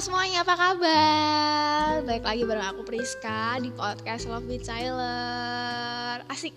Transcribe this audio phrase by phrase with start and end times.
[0.00, 2.00] semuanya, apa kabar?
[2.08, 6.24] Baik lagi bareng aku Priska di podcast Love with Tyler.
[6.24, 6.56] Asik.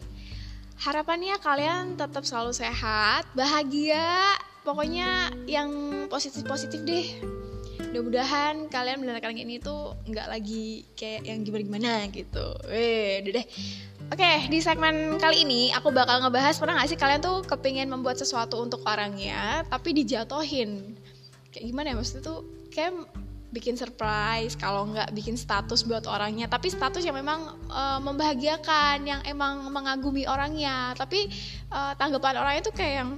[0.80, 4.40] Harapannya kalian tetap selalu sehat, bahagia.
[4.64, 5.68] Pokoknya yang
[6.08, 7.04] positif-positif deh.
[7.92, 12.48] Mudah-mudahan kalian mendengarkan ini tuh nggak lagi kayak yang gimana-gimana gitu.
[12.72, 13.44] Weh, deh.
[14.08, 18.16] Oke, di segmen kali ini aku bakal ngebahas pernah gak sih kalian tuh kepingin membuat
[18.16, 20.96] sesuatu untuk orangnya tapi dijatohin
[21.52, 21.96] kayak gimana ya?
[22.00, 22.40] Maksudnya tuh
[22.72, 23.04] kayak
[23.54, 26.50] bikin surprise kalau nggak bikin status buat orangnya.
[26.50, 30.98] Tapi status yang memang uh, membahagiakan yang emang mengagumi orangnya.
[30.98, 31.30] Tapi
[31.70, 33.12] uh, tanggapan orangnya tuh kayak yang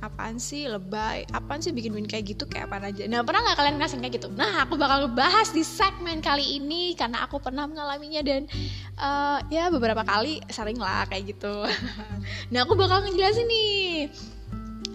[0.00, 3.04] apaan sih lebay apaan sih bikin bikin kayak gitu kayak apa aja?
[3.06, 4.28] Nah pernah nggak kalian ngerasain kayak gitu?
[4.32, 8.48] Nah aku bakal ngebahas di segmen kali ini karena aku pernah mengalaminya dan
[8.96, 11.54] uh, ya beberapa kali sering lah kayak gitu.
[12.52, 14.10] Nah aku bakal ngejelasin nih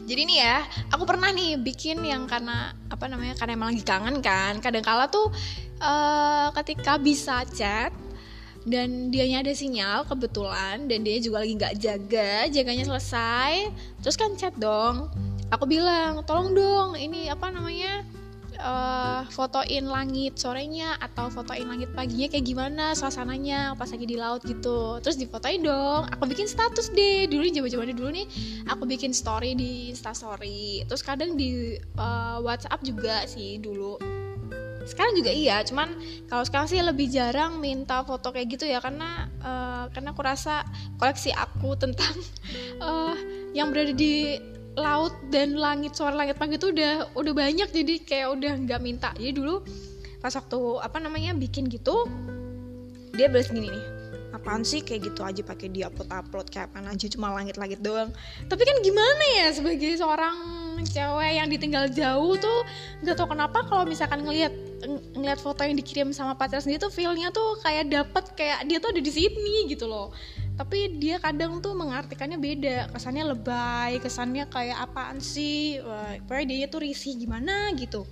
[0.05, 0.57] jadi nih ya
[0.93, 4.61] aku pernah nih bikin yang karena apa namanya karena emang lagi kangen kan.
[4.61, 5.33] Kadang kala tuh
[5.81, 7.89] uh, ketika bisa chat
[8.69, 13.73] dan dianya ada sinyal kebetulan dan dia juga lagi nggak jaga jaganya selesai
[14.05, 15.09] terus kan chat dong.
[15.49, 18.05] Aku bilang tolong dong ini apa namanya
[18.59, 24.41] uh, fotoin langit sorenya atau fotoin langit paginya kayak gimana suasananya pas lagi di laut
[24.43, 24.99] gitu.
[25.03, 26.07] Terus difotoin dong.
[26.15, 27.27] Aku bikin status deh.
[27.27, 28.25] Dulu coba coba dulu nih
[28.69, 30.83] aku bikin story di instastory.
[30.87, 33.97] Terus kadang di uh, WhatsApp juga sih dulu.
[34.85, 35.97] Sekarang juga iya cuman
[36.29, 40.61] kalau sekarang sih lebih jarang minta foto kayak gitu ya karena uh, karena aku rasa
[41.01, 42.13] koleksi aku tentang
[42.85, 43.17] uh,
[43.57, 44.37] yang berada di
[44.75, 47.69] laut dan langit suara langit pagi itu udah udah banyak.
[47.71, 49.09] Jadi kayak udah nggak minta.
[49.15, 49.63] Jadi dulu
[50.19, 52.09] pas waktu apa namanya bikin gitu
[53.13, 53.85] dia balas gini nih
[54.35, 57.79] apaan sih kayak gitu aja pakai dia upload upload kayak apa aja cuma langit langit
[57.79, 58.11] doang.
[58.51, 60.35] Tapi kan gimana ya sebagai seorang
[60.83, 62.59] cewek yang ditinggal jauh tuh
[62.99, 64.51] nggak tau kenapa kalau misalkan ngelihat
[65.16, 68.91] ngelihat foto yang dikirim sama pacar sendiri tuh feelnya tuh kayak dapet kayak dia tuh
[68.91, 70.11] ada di sini gitu loh
[70.55, 72.77] tapi dia kadang tuh mengartikannya beda.
[72.95, 75.79] Kesannya lebay kesannya kayak apaan sih?
[75.83, 76.16] Wah,
[76.47, 78.07] dia tuh risih gimana gitu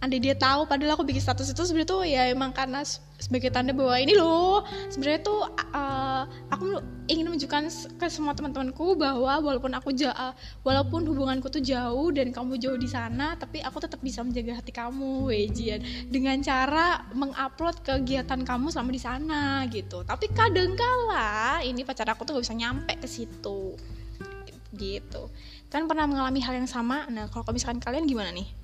[0.00, 2.80] andai dia tahu padahal aku bikin status itu sebenarnya tuh ya emang karena
[3.20, 5.44] sebagai tanda bahwa ini loh sebenarnya tuh
[5.76, 6.80] uh, aku
[7.10, 7.68] ingin menunjukkan
[8.00, 10.32] ke semua teman-temanku bahwa walaupun aku jauh uh,
[10.64, 14.72] walaupun hubunganku tuh jauh dan kamu jauh di sana tapi aku tetap bisa menjaga hati
[14.72, 15.82] kamu wejian.
[16.06, 20.06] Dengan cara mengupload kegiatan kamu selama di sana gitu.
[20.06, 23.74] Tapi kadang kala ini pacar aku tuh gak bisa nyampe ke situ.
[24.70, 25.22] Gitu.
[25.66, 27.10] Kan pernah mengalami hal yang sama.
[27.10, 28.59] Nah kalau misalkan kalian gimana nih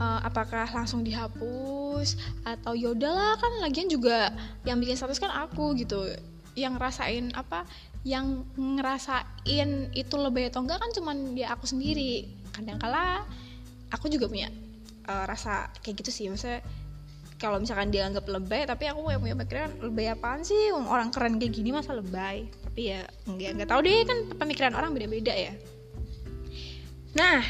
[0.00, 4.32] uh, apakah langsung dihapus atau yaudahlah kan lagian juga
[4.64, 6.08] yang bikin status kan aku gitu.
[6.54, 7.66] Yang ngerasain apa
[8.04, 12.30] yang ngerasain itu lebih atau enggak kan cuman dia aku sendiri.
[12.54, 13.26] Kadang kala
[13.90, 14.48] aku juga punya
[15.08, 16.26] uh, rasa kayak gitu sih.
[16.30, 16.62] Maksudnya
[17.34, 20.70] kalau misalkan dia anggap lebay tapi aku yang punya pikiran lebay apaan sih?
[20.70, 22.46] Orang keren kayak gini masa lebay?
[22.46, 25.54] Tapi ya nggak nggak tahu deh kan pemikiran orang beda-beda ya
[27.14, 27.46] Nah,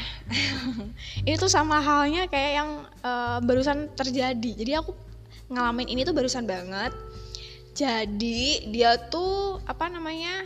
[1.27, 2.69] ini tuh sama halnya kayak yang
[3.01, 4.51] uh, barusan terjadi.
[4.53, 4.93] Jadi aku
[5.49, 6.93] ngalamin ini tuh barusan banget.
[7.75, 10.45] Jadi dia tuh apa namanya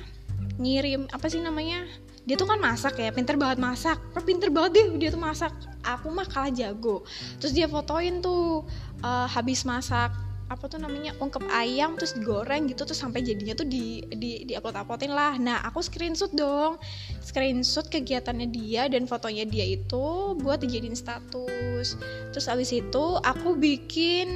[0.58, 1.84] ngirim apa sih namanya?
[2.24, 4.00] Dia tuh kan masak ya, pinter banget masak.
[4.24, 5.52] Pinter banget deh dia tuh masak.
[5.84, 7.04] Aku mah kalah jago.
[7.44, 8.64] Terus dia fotoin tuh
[9.04, 13.70] uh, habis masak apa tuh namanya ungkep ayam terus digoreng gitu terus sampai jadinya tuh
[13.70, 15.38] di di di upload uploadin lah.
[15.38, 16.82] Nah aku screenshot dong.
[17.22, 21.94] Screenshot kegiatannya dia dan fotonya dia itu buat dijadiin status.
[22.34, 24.30] Terus abis itu aku bikin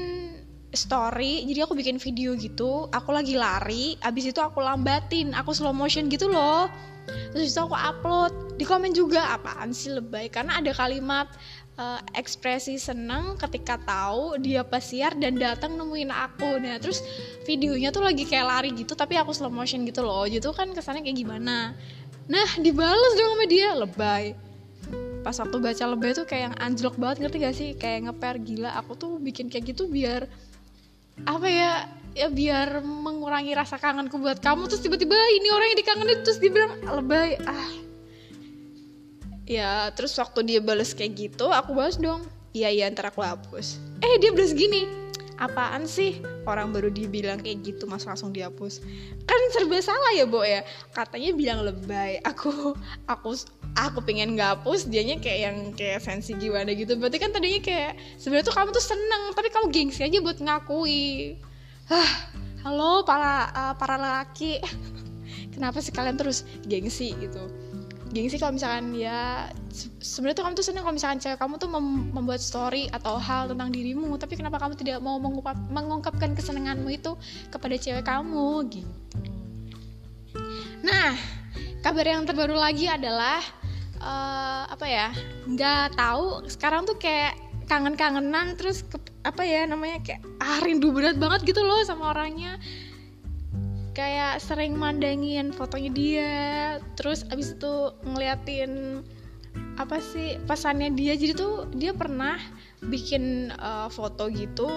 [0.73, 2.85] story jadi aku bikin video gitu.
[2.94, 6.69] Aku lagi lari abis itu aku lambatin aku slow motion gitu loh.
[7.34, 8.31] Terus itu aku upload.
[8.53, 10.29] Di komen juga apaan sih lebay?
[10.29, 11.25] Karena ada kalimat
[11.78, 16.61] uh, ekspresi seneng ketika tahu dia pesiar dan datang nemuin aku.
[16.61, 17.01] Nah terus
[17.45, 20.25] videonya tuh lagi kayak lari gitu tapi aku slow motion gitu loh.
[20.29, 21.73] Gitu kan kesannya kayak gimana?
[22.29, 24.25] Nah dibales dong sama dia lebay.
[25.23, 27.70] Pas waktu baca lebay tuh kayak yang anjlok banget ngerti gak sih?
[27.79, 28.70] Kayak ngeper gila.
[28.84, 30.28] Aku tuh bikin kayak gitu biar
[31.29, 31.85] apa ya
[32.17, 34.67] ya biar mengurangi rasa kangenku buat kamu.
[34.67, 37.40] Terus tiba-tiba ini orang yang dikangenin terus dibilang lebay.
[37.47, 37.83] Ah
[39.43, 42.23] ya terus waktu dia balas kayak gitu aku balas dong.
[42.53, 43.81] Iya iya ntar aku hapus.
[43.99, 44.85] Eh dia balas gini.
[45.41, 46.22] Apaan sih?
[46.45, 48.85] Orang baru dibilang kayak gitu mas langsung dihapus.
[49.25, 50.61] Kan serba salah ya bo ya?
[50.93, 52.22] Katanya bilang lebay.
[52.22, 52.78] Aku
[53.09, 53.34] aku
[53.73, 56.93] aku pengen nggak hapus dianya kayak yang kayak sensi gimana gitu.
[56.96, 61.41] Berarti kan tadinya kayak sebenarnya tuh kamu tuh seneng tapi kamu gengsi aja buat ngakui.
[61.89, 64.63] Ah halo para uh, para laki
[65.53, 67.43] kenapa sih kalian terus gengsi gitu
[68.13, 69.49] gengsi kalau misalkan ya
[69.99, 73.49] sebenarnya tuh kamu tuh seneng kalau misalkan cewek kamu tuh mem membuat story atau hal
[73.49, 77.17] tentang dirimu tapi kenapa kamu tidak mau mengungkap mengungkapkan kesenanganmu itu
[77.49, 78.93] kepada cewek kamu gitu.
[80.85, 81.17] Nah
[81.81, 83.41] kabar yang terbaru lagi adalah
[83.97, 85.09] uh, apa ya
[85.49, 87.33] nggak tahu sekarang tuh kayak
[87.65, 92.59] kangen-kangenan terus ke, apa ya namanya kayak ah rindu berat banget gitu loh sama orangnya
[93.93, 96.34] kayak sering mandangin fotonya dia
[96.97, 99.01] terus abis itu ngeliatin
[99.78, 101.13] apa sih pesannya dia.
[101.13, 102.37] Jadi tuh dia pernah
[102.81, 104.69] bikin uh, foto gitu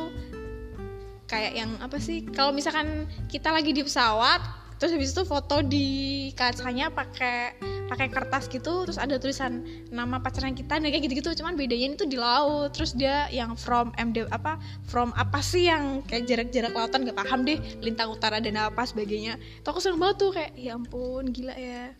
[1.26, 4.38] kayak yang apa sih kalau misalkan kita lagi di pesawat
[4.78, 9.62] terus habis itu foto di kacanya pakai pakai kertas gitu terus ada tulisan
[9.94, 11.30] nama pacaran kita dan kayak gitu-gitu.
[11.38, 12.74] Cuman bedanya itu di laut.
[12.74, 14.58] Terus dia yang from MD apa
[14.90, 19.38] from apa sih yang kayak jarak-jarak lautan gak paham deh lintang utara dan apa sebagainya.
[19.62, 21.94] Tuh aku seneng banget tuh kayak ya ampun gila ya.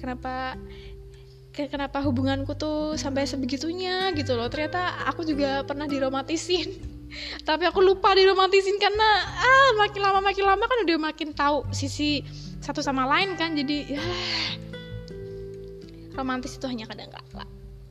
[0.00, 0.56] Kenapa
[1.52, 4.10] kayak kenapa hubunganku tuh sampai sebegitunya?
[4.16, 4.48] Gitu loh.
[4.48, 6.72] Ternyata aku juga pernah diromantisin.
[7.48, 12.24] Tapi aku lupa diromantisin karena ah makin lama makin lama kan udah makin tahu sisi
[12.64, 13.52] satu sama lain kan.
[13.52, 14.02] Jadi ya
[16.14, 17.44] romantis itu hanya kadang kala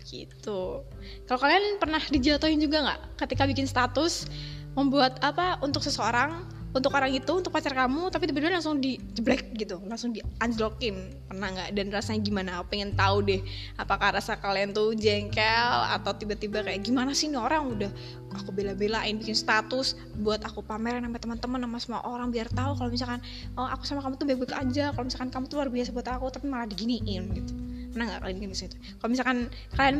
[0.06, 0.81] gitu.
[1.29, 4.27] Kalau kalian pernah dijatuhin juga nggak ketika bikin status
[4.73, 9.51] membuat apa untuk seseorang untuk orang itu untuk pacar kamu tapi tiba-tiba langsung di jeblek
[9.59, 10.95] gitu langsung di unlockin
[11.27, 11.75] pernah nggak?
[11.75, 12.51] Dan rasanya gimana?
[12.63, 13.44] Pengen tahu deh
[13.75, 17.75] apakah rasa kalian tuh jengkel atau tiba-tiba kayak gimana sih nih orang?
[17.75, 17.91] Udah
[18.31, 22.89] aku bela-belain bikin status buat aku pameran sama teman-teman sama semua orang biar tahu kalau
[22.89, 23.19] misalkan
[23.59, 24.95] oh aku sama kamu tuh baik-baik aja.
[24.95, 28.38] Kalau misalkan kamu tuh luar biasa buat aku tapi malah diginiin gitu pernah nggak kalian
[28.40, 29.38] gini situ kalau misalkan
[29.76, 29.98] kalian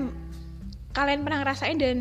[0.92, 1.98] kalian pernah ngerasain dan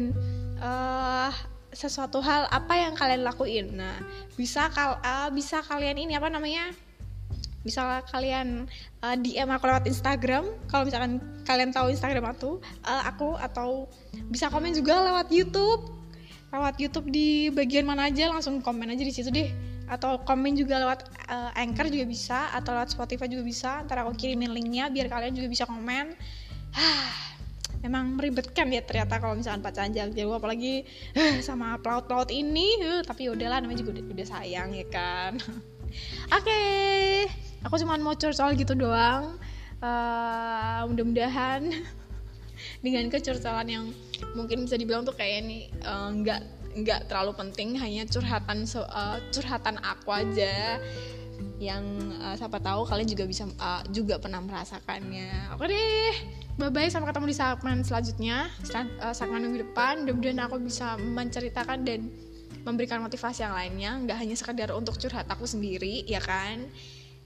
[0.58, 1.30] uh,
[1.70, 3.66] sesuatu hal apa yang kalian lakuin?
[3.78, 3.94] Nah
[4.34, 6.74] bisa kal uh, bisa kalian ini apa namanya?
[7.60, 8.66] Bisa kalian
[9.04, 10.48] uh, eh, DM aku lewat Instagram.
[10.66, 13.86] Kalau misalkan kalian tahu Instagram aku uh, aku atau
[14.28, 15.86] bisa komen juga lewat YouTube.
[16.50, 20.78] Lewat YouTube di bagian mana aja langsung komen aja di situ deh atau komen juga
[20.78, 23.82] lewat uh, Anchor juga bisa atau lewat Spotify juga bisa.
[23.82, 26.14] Ntar aku kirimin linknya biar kalian juga bisa komen.
[27.82, 30.86] Memang meribetkan ya ternyata kalau misalkan pacaran jarak jauh apalagi
[31.18, 32.78] uh, sama pelaut-pelaut ini.
[32.78, 35.34] Uh, tapi ya udahlah namanya juga udah, udah sayang ya kan?
[36.38, 37.26] Oke okay.
[37.66, 39.42] aku cuma mau curcol gitu doang.
[39.82, 41.66] Uh, mudah-mudahan
[42.84, 43.84] dengan kecurcolan yang
[44.38, 49.76] mungkin bisa dibilang tuh kayak ini nggak uh, nggak terlalu penting hanya curhatan uh, curhatan
[49.82, 50.78] aku aja
[51.58, 51.82] yang
[52.20, 55.56] uh, siapa tahu kalian juga bisa uh, juga pernah merasakannya.
[55.56, 56.14] Oke deh
[56.60, 58.38] bye bye sampai ketemu di segmen selanjutnya.
[59.16, 60.04] Segmen minggu depan.
[60.04, 62.12] Mudah-mudahan aku bisa menceritakan dan
[62.62, 63.90] memberikan motivasi yang lainnya.
[64.04, 66.68] Nggak hanya sekedar untuk curhat aku sendiri ya kan?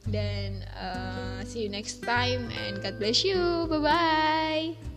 [0.06, 3.66] Dan uh, see you next time and God bless you.
[3.66, 4.93] Bye bye